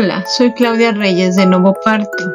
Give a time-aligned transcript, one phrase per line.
[0.00, 2.32] Hola, soy Claudia Reyes de Novo Parto.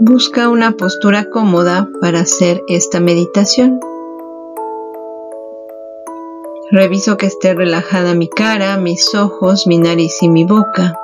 [0.00, 3.80] Busca una postura cómoda para hacer esta meditación.
[6.72, 10.94] Reviso que esté relajada mi cara, mis ojos, mi nariz y mi boca.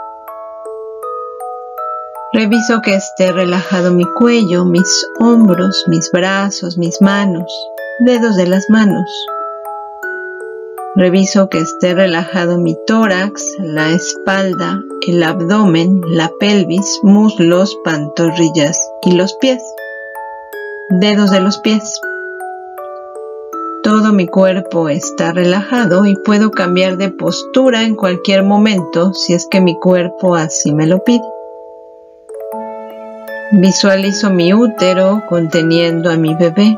[2.34, 7.50] Reviso que esté relajado mi cuello, mis hombros, mis brazos, mis manos,
[8.05, 9.09] dedos de las manos.
[10.98, 19.12] Reviso que esté relajado mi tórax, la espalda, el abdomen, la pelvis, muslos, pantorrillas y
[19.12, 19.62] los pies.
[20.91, 22.01] Dedos de los pies.
[23.84, 29.46] Todo mi cuerpo está relajado y puedo cambiar de postura en cualquier momento si es
[29.49, 31.23] que mi cuerpo así me lo pide.
[33.52, 36.77] Visualizo mi útero conteniendo a mi bebé.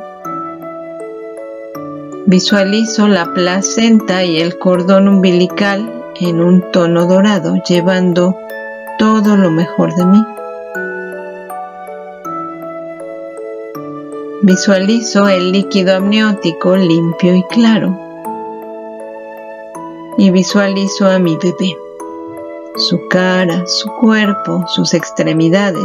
[2.31, 8.37] Visualizo la placenta y el cordón umbilical en un tono dorado, llevando
[9.01, 10.25] todo lo mejor de mí.
[14.43, 17.99] Visualizo el líquido amniótico limpio y claro.
[20.17, 21.77] Y visualizo a mi bebé,
[22.77, 25.83] su cara, su cuerpo, sus extremidades,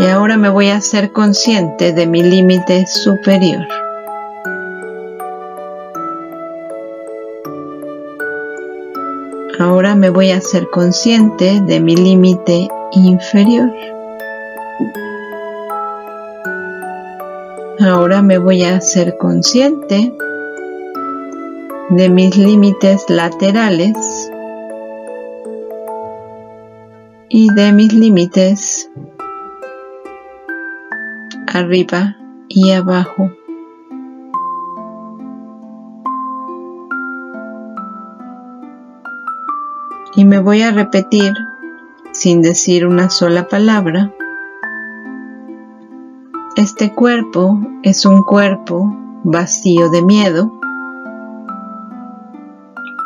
[0.00, 3.66] Y ahora me voy a hacer consciente de mi límite superior.
[9.58, 13.70] Ahora me voy a hacer consciente de mi límite inferior.
[17.80, 20.14] Ahora me voy a hacer consciente
[21.90, 24.30] de mis límites laterales
[27.28, 28.90] y de mis límites
[31.52, 32.16] arriba
[32.48, 33.30] y abajo.
[40.16, 41.32] Y me voy a repetir
[42.12, 44.12] sin decir una sola palabra.
[46.56, 50.52] Este cuerpo es un cuerpo vacío de miedo.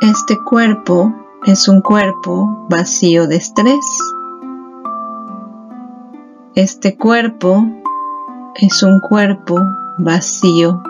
[0.01, 1.15] Este cuerpo
[1.47, 3.85] es un cuerpo vacío de estrés.
[6.55, 7.65] Este cuerpo
[8.57, 9.57] es un cuerpo
[9.99, 10.81] vacío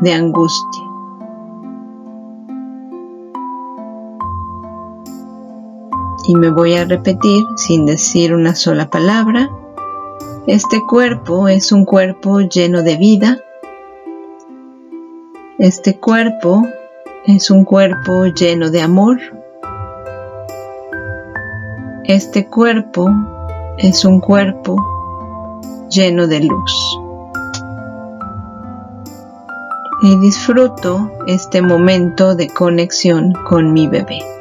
[0.00, 0.82] de angustia.
[6.28, 9.50] Y me voy a repetir sin decir una sola palabra.
[10.46, 13.38] Este cuerpo es un cuerpo lleno de vida.
[15.58, 16.62] Este cuerpo
[17.26, 19.18] es un cuerpo lleno de amor.
[22.04, 23.10] Este cuerpo
[23.78, 24.76] es un cuerpo
[25.90, 26.97] lleno de luz
[30.00, 34.37] y disfruto este momento de conexión con mi bebé.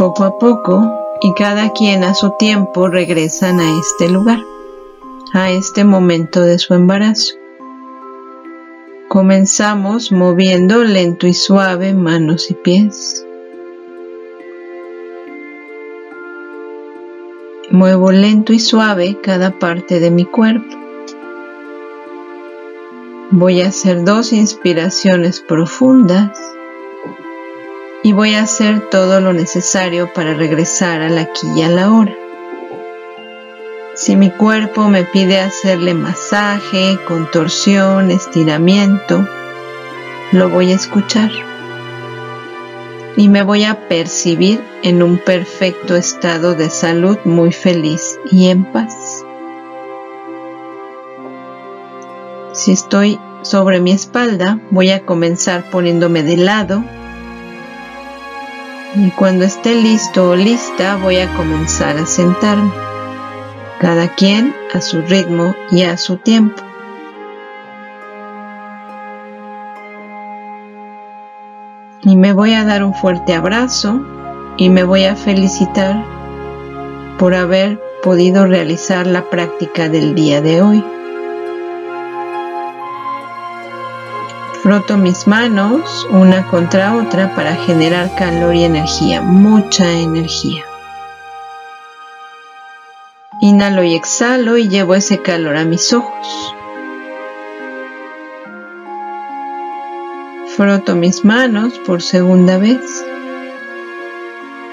[0.00, 4.38] Poco a poco y cada quien a su tiempo regresan a este lugar,
[5.34, 7.34] a este momento de su embarazo.
[9.10, 13.26] Comenzamos moviendo lento y suave manos y pies.
[17.70, 20.78] Muevo lento y suave cada parte de mi cuerpo.
[23.32, 26.30] Voy a hacer dos inspiraciones profundas
[28.02, 32.14] y voy a hacer todo lo necesario para regresar al aquí y a la hora.
[33.94, 39.28] Si mi cuerpo me pide hacerle masaje, contorsión, estiramiento,
[40.32, 41.30] lo voy a escuchar
[43.16, 48.64] y me voy a percibir en un perfecto estado de salud muy feliz y en
[48.64, 49.24] paz.
[52.52, 56.82] Si estoy sobre mi espalda, voy a comenzar poniéndome de lado
[58.94, 62.72] y cuando esté listo o lista voy a comenzar a sentarme,
[63.78, 66.62] cada quien a su ritmo y a su tiempo.
[72.02, 74.00] Y me voy a dar un fuerte abrazo
[74.56, 76.04] y me voy a felicitar
[77.18, 80.84] por haber podido realizar la práctica del día de hoy.
[84.62, 90.66] Froto mis manos una contra otra para generar calor y energía, mucha energía.
[93.40, 96.54] Inhalo y exhalo y llevo ese calor a mis ojos.
[100.58, 102.82] Froto mis manos por segunda vez.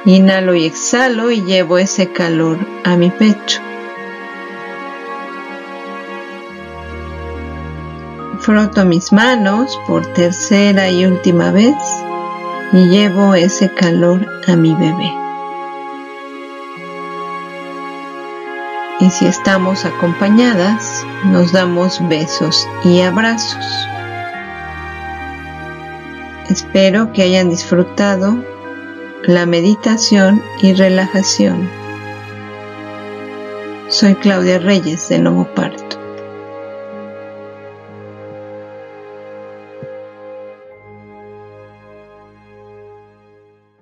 [0.03, 3.61] Inhalo y exhalo y llevo ese calor a mi pecho.
[8.47, 11.75] Froto mis manos por tercera y última vez
[12.71, 15.11] y llevo ese calor a mi bebé.
[19.01, 23.65] Y si estamos acompañadas, nos damos besos y abrazos.
[26.49, 28.37] Espero que hayan disfrutado
[29.23, 31.69] la meditación y relajación.
[33.89, 35.96] Soy Claudia Reyes de Nuevo Parto.